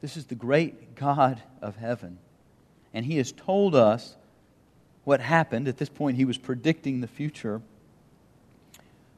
[0.00, 2.18] this is the great God of heaven.
[2.92, 4.14] And He has told us
[5.02, 5.66] what happened.
[5.66, 7.60] At this point, He was predicting the future.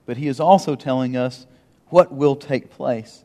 [0.06, 1.46] But He is also telling us
[1.88, 3.24] what will take place.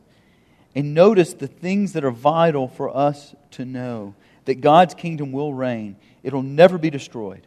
[0.74, 5.54] And notice the things that are vital for us to know that God's kingdom will
[5.54, 7.46] reign, it'll never be destroyed.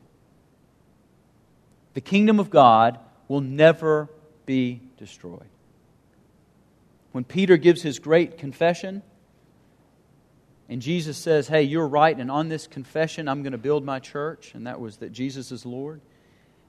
[1.95, 4.09] The kingdom of God will never
[4.45, 5.47] be destroyed.
[7.13, 9.01] When Peter gives his great confession,
[10.67, 13.99] and Jesus says, Hey, you're right, and on this confession, I'm going to build my
[13.99, 16.01] church, and that was that Jesus is Lord.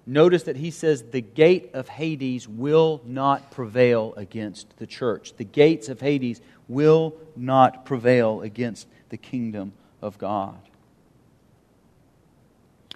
[0.06, 5.34] notice that he says the gate of Hades will not prevail against the church.
[5.36, 10.56] The gates of Hades will not prevail against the kingdom of God.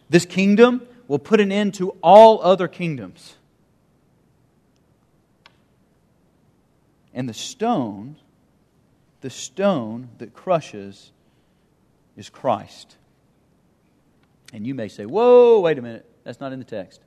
[0.08, 3.34] This kingdom will put an end to all other kingdoms.
[7.12, 8.14] And the stone,
[9.20, 11.10] the stone that crushes,
[12.16, 12.96] is Christ.
[14.52, 17.00] And you may say, whoa, wait a minute, that's not in the text.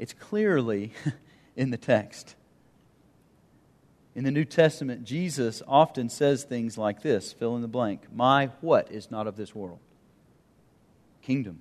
[0.00, 0.90] It's clearly
[1.56, 2.34] in the text.
[4.16, 8.12] In the New Testament, Jesus often says things like this fill in the blank.
[8.12, 9.78] My what is not of this world?
[11.22, 11.60] Kingdom.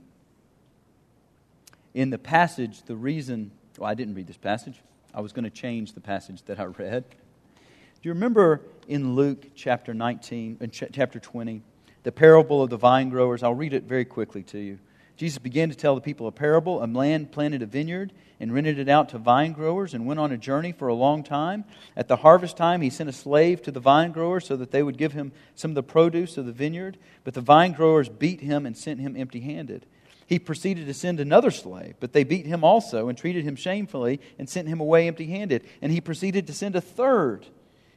[1.97, 4.75] In the passage, the reason, well, I didn't read this passage.
[5.15, 7.05] I was going to change the passage that I read.
[7.09, 11.63] Do you remember in Luke chapter 19, in chapter 20,
[12.03, 13.41] the parable of the vine growers?
[13.41, 14.77] I'll read it very quickly to you.
[15.15, 16.83] Jesus began to tell the people a parable.
[16.83, 20.31] A man planted a vineyard and rented it out to vine growers and went on
[20.31, 21.65] a journey for a long time.
[21.95, 24.83] At the harvest time, he sent a slave to the vine growers so that they
[24.83, 26.99] would give him some of the produce of the vineyard.
[27.23, 29.87] But the vine growers beat him and sent him empty handed.
[30.27, 34.19] He proceeded to send another slave, but they beat him also and treated him shamefully
[34.37, 35.65] and sent him away empty handed.
[35.81, 37.47] And he proceeded to send a third.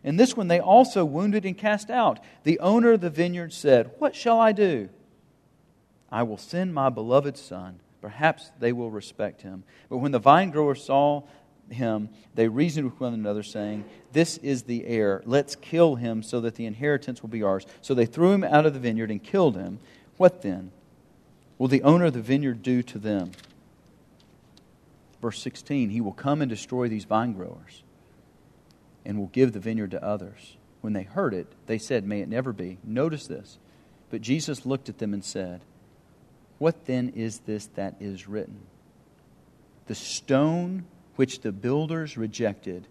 [0.05, 2.21] And this one they also wounded and cast out.
[2.45, 4.89] The owner of the vineyard said, What shall I do?
[6.11, 7.81] I will send my beloved son.
[8.01, 9.65] Perhaps they will respect him.
[9.89, 11.25] But when the vine growers saw
[11.69, 15.21] him, they reasoned with one another, saying, This is the heir.
[15.27, 17.67] Let's kill him so that the inheritance will be ours.
[17.83, 19.81] So they threw him out of the vineyard and killed him.
[20.17, 20.71] What then
[21.61, 23.31] will the owner of the vineyard do to them?
[25.23, 27.85] Verse 16 He will come and destroy these vine growers
[29.05, 30.57] and will give the vineyard to others.
[30.81, 32.79] When they heard it, they said, May it never be.
[32.83, 33.59] Notice this.
[34.11, 35.61] But Jesus looked at them and said,
[36.61, 38.61] what then is this that is written?
[39.87, 40.85] The stone
[41.17, 42.87] which the builders rejected,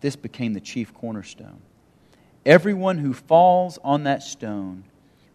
[0.00, 1.60] this became the chief cornerstone.
[2.46, 4.84] Everyone who falls on that stone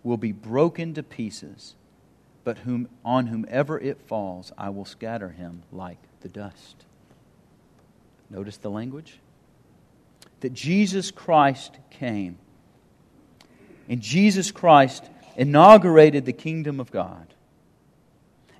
[0.04, 1.76] will be broken to pieces,
[2.44, 6.86] but whom, on whomever it falls, I will scatter him like the dust.
[8.30, 9.20] Notice the language?
[10.42, 12.38] That Jesus Christ came.
[13.88, 15.04] And Jesus Christ
[15.36, 17.34] inaugurated the kingdom of God.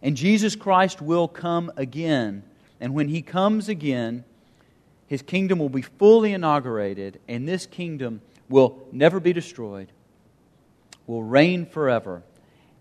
[0.02, 2.44] And Jesus Christ will come again.
[2.80, 4.24] And when he comes again,
[5.08, 9.92] his kingdom will be fully inaugurated, and this kingdom will never be destroyed,
[11.10, 12.22] will reign forever.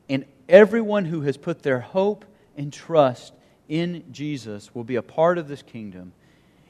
[0.09, 2.25] And everyone who has put their hope
[2.57, 3.33] and trust
[3.69, 6.13] in Jesus will be a part of this kingdom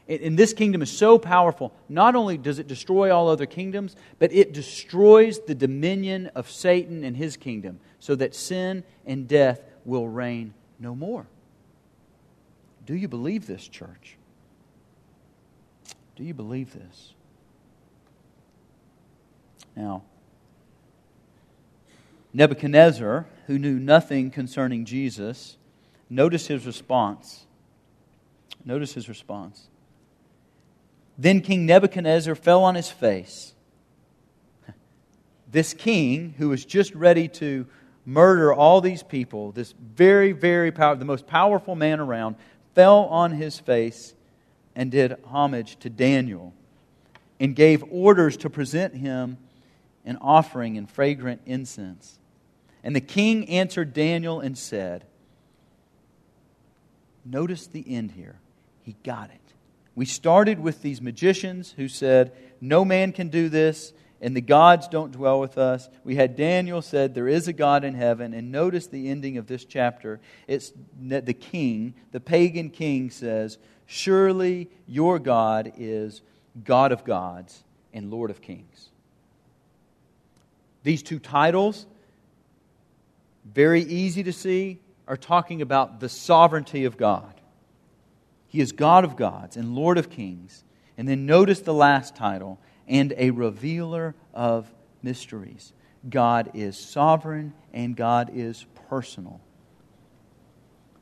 [0.09, 4.33] and this kingdom is so powerful, not only does it destroy all other kingdoms, but
[4.33, 10.09] it destroys the dominion of Satan and his kingdom, so that sin and death will
[10.09, 11.27] reign no more.
[12.87, 14.17] Do you believe this, church?
[16.17, 17.13] Do you believe this?
[19.77, 20.05] Now,
[22.33, 25.57] Nebuchadnezzar, who knew nothing concerning Jesus,
[26.11, 27.47] notice his response.
[28.65, 29.69] Notice his response.
[31.17, 33.55] Then King Nebuchadnezzar fell on his face.
[35.51, 37.67] This king, who was just ready to
[38.05, 42.37] murder all these people, this very, very powerful, the most powerful man around,
[42.75, 44.15] fell on his face
[44.77, 46.53] and did homage to Daniel
[47.41, 49.39] and gave orders to present him
[50.05, 52.18] an offering and fragrant incense.
[52.83, 55.05] And the king answered Daniel and said,
[57.25, 58.37] Notice the end here.
[58.83, 59.41] He got it.
[59.95, 64.89] We started with these magicians who said, No man can do this, and the gods
[64.89, 65.89] don't dwell with us.
[66.05, 68.33] We had Daniel said, There is a God in heaven.
[68.33, 70.21] And notice the ending of this chapter.
[70.47, 76.23] It's the king, the pagan king says, Surely your God is
[76.65, 77.63] God of gods
[77.93, 78.91] and Lord of kings.
[80.83, 81.87] These two titles,
[83.53, 87.41] very easy to see, are talking about the sovereignty of God.
[88.47, 90.65] He is God of gods and Lord of kings.
[90.97, 95.73] And then notice the last title and a revealer of mysteries.
[96.09, 99.41] God is sovereign and God is personal.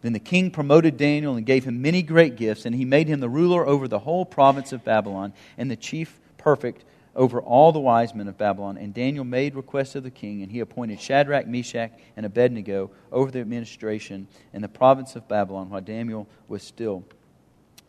[0.03, 3.21] Then the king promoted Daniel and gave him many great gifts, and he made him
[3.21, 6.85] the ruler over the whole province of Babylon and the chief prefect
[7.17, 8.77] over all the wise men of Babylon.
[8.77, 13.31] And Daniel made request of the king, and he appointed Shadrach, Meshach, and Abednego over
[13.31, 17.03] the administration in the province of Babylon while Daniel was still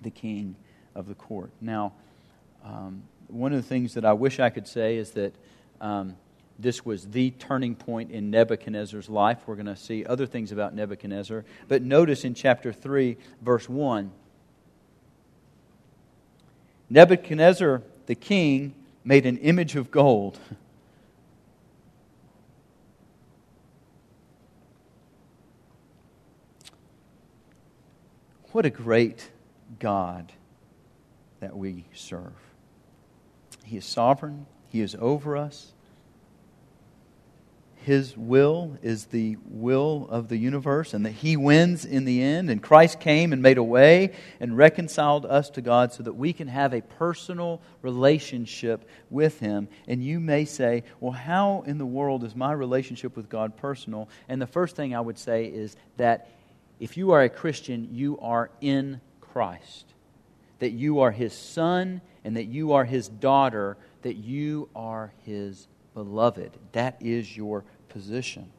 [0.02, 0.56] the king
[0.96, 1.52] of the court.
[1.62, 1.94] Now,
[2.64, 5.36] um, one of the things that I wish I could say is that
[5.82, 6.16] um,
[6.58, 9.40] this was the turning point in Nebuchadnezzar's life.
[9.46, 11.44] We're going to see other things about Nebuchadnezzar.
[11.68, 14.12] But notice in chapter 3, verse 1
[16.90, 18.74] Nebuchadnezzar the king
[19.08, 20.38] made an image of gold.
[28.51, 29.32] What a great
[29.80, 30.34] God
[31.39, 32.34] that we serve.
[33.64, 35.72] He is sovereign, He is over us.
[37.88, 42.50] His will is the will of the universe, and that He wins in the end.
[42.50, 44.12] And Christ came and made a way
[44.42, 49.70] and reconciled us to God so that we can have a personal relationship with Him.
[49.88, 54.10] And you may say, Well, how in the world is my relationship with God personal?
[54.28, 56.30] And the first thing I would say is that
[56.82, 59.86] if you are a Christian, you are in Christ.
[60.60, 65.70] That you are His son and that you are His daughter, that you are His
[65.94, 66.52] beloved.
[66.74, 68.52] That is your position.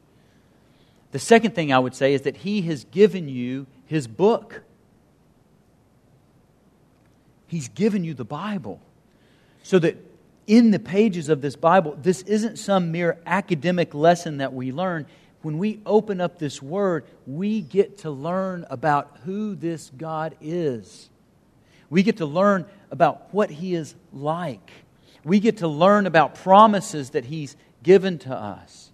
[1.11, 4.61] The second thing I would say is that He has given you His book.
[7.47, 8.79] He's given you the Bible.
[9.63, 9.97] So that
[10.45, 15.05] in the pages of this Bible, this isn't some mere academic lesson that we learn.
[15.41, 21.09] When we open up this Word, we get to learn about who this God is.
[21.89, 24.71] We get to learn about what He is like.
[25.23, 28.88] We get to learn about promises that He's given to us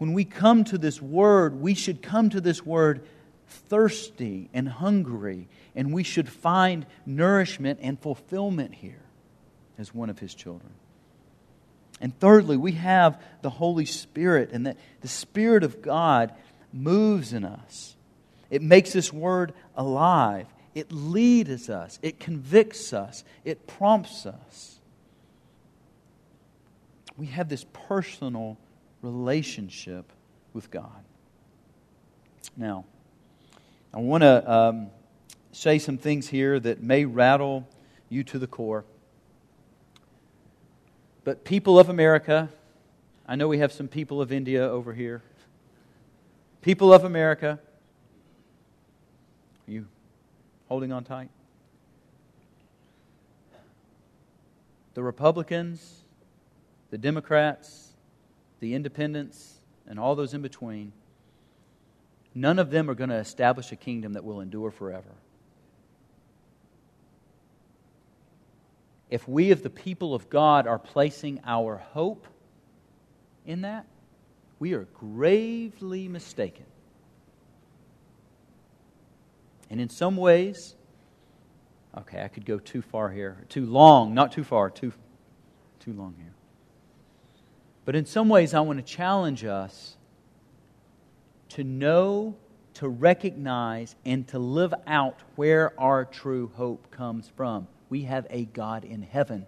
[0.00, 3.02] when we come to this word, we should come to this word
[3.46, 5.46] thirsty and hungry,
[5.76, 9.02] and we should find nourishment and fulfillment here
[9.76, 10.72] as one of his children.
[12.00, 16.32] And thirdly, we have the Holy Spirit, and that the Spirit of God
[16.72, 17.94] moves in us.
[18.48, 20.46] It makes this word alive.
[20.74, 21.98] It leads us.
[22.00, 23.22] It convicts us.
[23.44, 24.78] It prompts us.
[27.18, 28.56] We have this personal
[29.02, 30.12] relationship
[30.52, 31.04] with God.
[32.56, 32.84] Now,
[33.92, 34.90] I want to um,
[35.52, 37.68] say some things here that may rattle
[38.08, 38.84] you to the core.
[41.24, 42.48] But people of America,
[43.26, 45.22] I know we have some people of India over here.
[46.62, 47.58] People of America,
[49.66, 49.86] are you
[50.68, 51.30] holding on tight?
[54.94, 56.02] The Republicans,
[56.90, 57.89] the Democrats,
[58.60, 59.54] the independents,
[59.86, 60.92] and all those in between,
[62.34, 65.10] none of them are going to establish a kingdom that will endure forever.
[69.10, 72.28] If we, of the people of God, are placing our hope
[73.44, 73.86] in that,
[74.60, 76.66] we are gravely mistaken.
[79.68, 80.74] And in some ways,
[81.96, 84.92] okay, I could go too far here, too long, not too far, too,
[85.80, 86.34] too long here.
[87.90, 89.96] But in some ways, I want to challenge us
[91.48, 92.36] to know,
[92.74, 97.66] to recognize, and to live out where our true hope comes from.
[97.88, 99.44] We have a God in heaven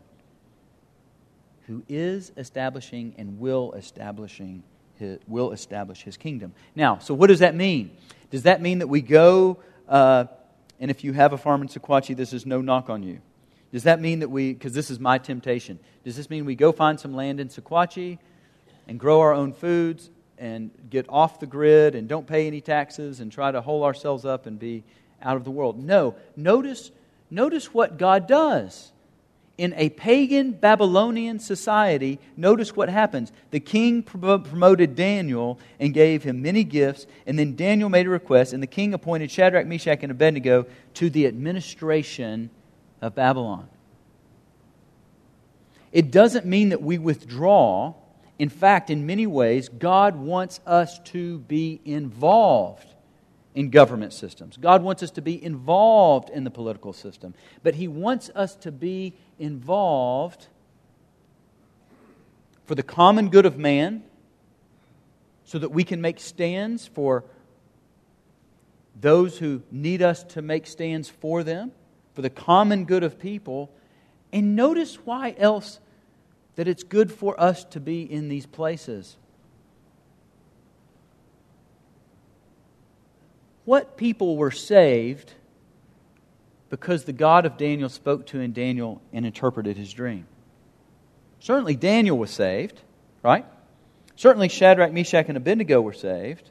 [1.69, 4.65] who is establishing and will establishing
[4.97, 6.53] his, will establish his kingdom.
[6.75, 7.97] Now, so what does that mean?
[8.33, 10.25] Does that mean that we go, uh,
[10.81, 13.21] and if you have a farm in Sequatchie, this is no knock on you.
[13.71, 16.73] Does that mean that we, because this is my temptation, does this mean we go
[16.73, 18.19] find some land in Sequatchie
[18.89, 23.21] and grow our own foods and get off the grid and don't pay any taxes
[23.21, 24.83] and try to hold ourselves up and be
[25.23, 25.83] out of the world.
[25.83, 26.17] No.
[26.37, 26.91] Notice,
[27.31, 28.91] notice what God does.
[29.59, 33.31] In a pagan Babylonian society, notice what happens.
[33.51, 38.53] The king promoted Daniel and gave him many gifts, and then Daniel made a request,
[38.53, 42.51] and the king appointed Shadrach, Meshach, and Abednego to the administration
[43.01, 43.69] of Babylon.
[45.93, 47.95] It doesn't mean that we withdraw
[48.43, 52.89] in fact, in many ways, God wants us to be involved
[53.55, 54.57] in government systems.
[54.57, 57.35] God wants us to be involved in the political system.
[57.63, 60.49] But He wants us to be involved
[62.65, 64.03] for the common good of man
[65.45, 67.23] so that we can make stands for
[69.01, 71.71] those who need us to make stands for them,
[72.13, 73.71] for the common good of people.
[74.33, 75.79] And notice why else
[76.57, 79.17] that it's good for us to be in these places.
[83.65, 85.35] What people were saved
[86.69, 90.27] because the God of Daniel spoke to in Daniel and interpreted his dream?
[91.39, 92.81] Certainly, Daniel was saved,
[93.23, 93.45] right?
[94.17, 96.51] Certainly, Shadrach, Meshach, and Abednego were saved.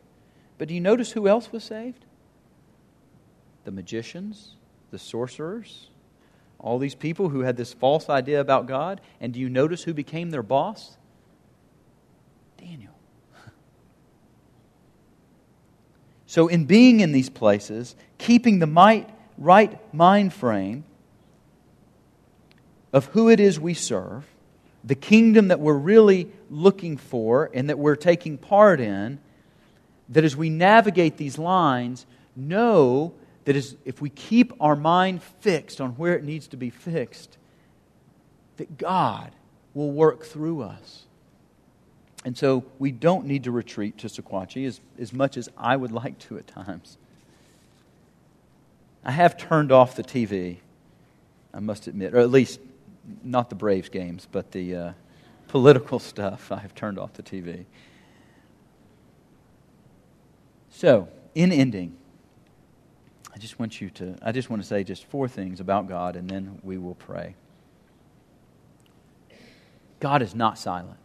[0.57, 2.05] But do you notice who else was saved?
[3.63, 4.55] The magicians,
[4.91, 5.87] the sorcerers,
[6.61, 9.01] all these people who had this false idea about God.
[9.19, 10.97] And do you notice who became their boss?
[12.57, 12.93] Daniel.
[16.27, 20.85] So, in being in these places, keeping the might, right mind frame
[22.93, 24.25] of who it is we serve,
[24.81, 29.19] the kingdom that we're really looking for and that we're taking part in,
[30.07, 32.05] that as we navigate these lines,
[32.35, 33.13] know
[33.51, 37.37] that as, if we keep our mind fixed on where it needs to be fixed,
[38.55, 39.33] that God
[39.73, 41.03] will work through us.
[42.23, 45.91] And so we don't need to retreat to Sequatchie as, as much as I would
[45.91, 46.97] like to at times.
[49.03, 50.59] I have turned off the TV,
[51.53, 52.61] I must admit, or at least
[53.21, 54.91] not the Braves games, but the uh,
[55.49, 56.53] political stuff.
[56.53, 57.65] I have turned off the TV.
[60.69, 61.97] So, in ending,
[63.33, 66.15] I just want you to, I just want to say just four things about God,
[66.15, 67.35] and then we will pray.
[69.99, 70.97] God is not silent.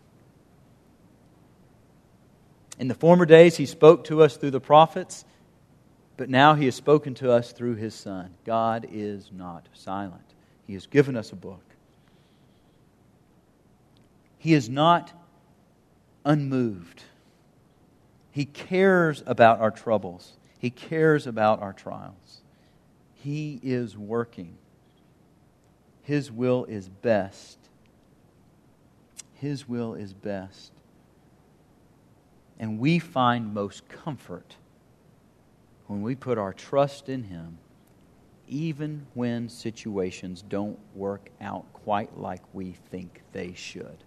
[2.78, 5.24] In the former days, He spoke to us through the prophets,
[6.16, 8.34] but now He has spoken to us through His Son.
[8.44, 10.24] God is not silent.
[10.66, 11.62] He has given us a book.
[14.38, 15.12] He is not
[16.24, 17.02] unmoved.
[18.30, 20.32] He cares about our troubles,
[20.66, 22.42] He cares about our trials.
[23.14, 24.58] He is working.
[26.02, 27.56] His will is best.
[29.34, 30.72] His will is best.
[32.58, 34.56] And we find most comfort
[35.86, 37.58] when we put our trust in Him,
[38.48, 44.02] even when situations don't work out quite like we think they should.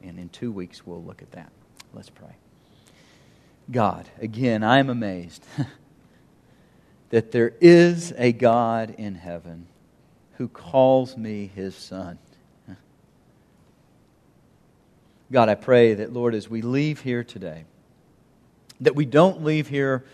[0.00, 1.50] And in two weeks, we'll look at that.
[1.92, 2.36] Let's pray.
[3.70, 5.44] God, again, I am amazed
[7.10, 9.66] that there is a God in heaven
[10.34, 12.18] who calls me his son.
[15.32, 17.64] God, I pray that, Lord, as we leave here today,
[18.80, 20.04] that we don't leave here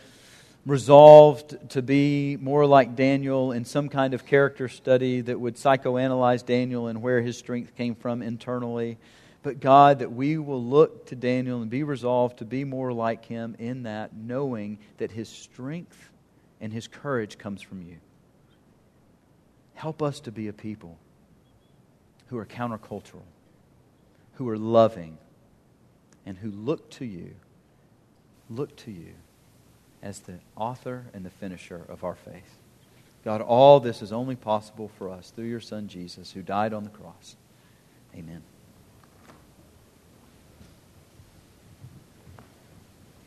[0.64, 6.46] resolved to be more like Daniel in some kind of character study that would psychoanalyze
[6.46, 8.96] Daniel and where his strength came from internally.
[9.43, 13.24] But God, that we will look to Daniel and be resolved to be more like
[13.24, 16.11] him in that, knowing that his strength
[16.61, 17.97] and his courage comes from you.
[19.74, 20.97] Help us to be a people
[22.28, 23.24] who are countercultural
[24.34, 25.18] who are loving
[26.26, 27.34] and who look to you,
[28.49, 29.12] look to you
[30.03, 32.59] as the author and the finisher of our faith.
[33.24, 36.82] God, all this is only possible for us through your Son Jesus, who died on
[36.82, 37.36] the cross.
[38.16, 38.43] Amen.